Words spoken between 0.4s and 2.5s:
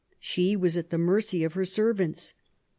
was at the mercy of her servants.